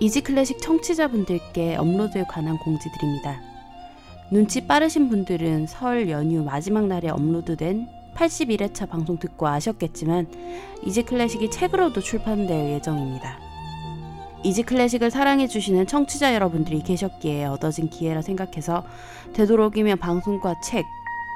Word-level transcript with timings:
이지클래식 0.00 0.60
청취자분들께 0.60 1.76
업로드에 1.76 2.24
관한 2.28 2.58
공지드립니다. 2.58 3.40
눈치 4.30 4.66
빠르신 4.66 5.08
분들은 5.08 5.66
설 5.66 6.10
연휴 6.10 6.42
마지막 6.42 6.86
날에 6.86 7.08
업로드된 7.08 7.88
81회차 8.14 8.88
방송 8.88 9.18
듣고 9.18 9.46
아셨겠지만 9.46 10.26
이지클래식이 10.84 11.50
책으로도 11.50 12.00
출판될 12.00 12.70
예정입니다. 12.72 13.38
이지클래식을 14.44 15.10
사랑해주시는 15.10 15.86
청취자 15.86 16.34
여러분들이 16.34 16.82
계셨기에 16.82 17.46
얻어진 17.46 17.88
기회라 17.88 18.20
생각해서 18.22 18.84
되도록이면 19.32 19.98
방송과 19.98 20.60
책 20.60 20.84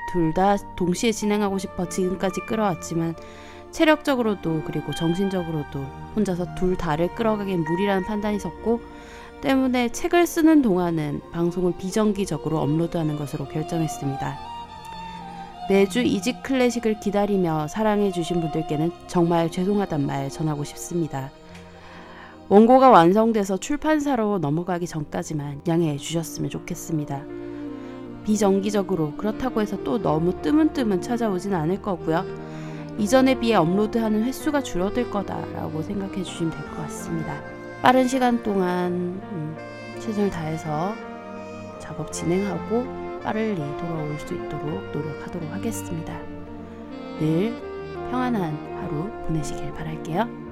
둘 0.08 0.32
다 0.32 0.56
동시에 0.76 1.12
진행하고 1.12 1.58
싶어 1.58 1.88
지금까지 1.88 2.40
끌어왔지만 2.46 3.14
체력적으로도 3.78 4.62
그리고 4.66 4.92
정신적으로도 4.92 5.78
혼자서 6.16 6.56
둘 6.56 6.76
다를 6.76 7.14
끌어가기엔 7.14 7.62
무리라는 7.62 8.04
판단이 8.04 8.40
섰고 8.40 8.80
때문에 9.40 9.90
책을 9.90 10.26
쓰는 10.26 10.62
동안은 10.62 11.20
방송을 11.30 11.74
비정기적으로 11.78 12.58
업로드하는 12.58 13.16
것으로 13.16 13.46
결정했습니다. 13.46 14.36
매주 15.70 16.00
이지 16.00 16.42
클래식을 16.42 16.98
기다리며 16.98 17.68
사랑해주신 17.68 18.40
분들께는 18.40 18.90
정말 19.06 19.48
죄송하단 19.48 20.04
말 20.04 20.28
전하고 20.28 20.64
싶습니다. 20.64 21.30
원고가 22.48 22.90
완성돼서 22.90 23.58
출판사로 23.58 24.38
넘어가기 24.38 24.88
전까지만 24.88 25.62
양해해 25.68 25.98
주셨으면 25.98 26.50
좋겠습니다. 26.50 27.22
비정기적으로 28.24 29.12
그렇다고 29.16 29.60
해서 29.60 29.76
또 29.84 30.02
너무 30.02 30.42
뜨문뜨문 30.42 31.00
찾아오진 31.00 31.54
않을 31.54 31.80
거고요. 31.80 32.47
이전에 32.98 33.38
비해 33.38 33.54
업로드하는 33.56 34.24
횟수가 34.24 34.62
줄어들 34.62 35.10
거다라고 35.10 35.82
생각해 35.82 36.22
주시면 36.22 36.50
될 36.52 36.62
것 36.70 36.76
같습니다. 36.82 37.40
빠른 37.80 38.08
시간 38.08 38.42
동안 38.42 38.90
음, 38.92 39.56
최선을 40.00 40.30
다해서 40.30 40.94
작업 41.80 42.12
진행하고 42.12 43.20
빠르리 43.22 43.54
돌아올 43.56 44.18
수 44.18 44.34
있도록 44.34 44.90
노력하도록 44.92 45.52
하겠습니다. 45.52 46.18
늘 47.20 47.54
평안한 48.10 48.56
하루 48.82 49.08
보내시길 49.26 49.72
바랄게요. 49.74 50.47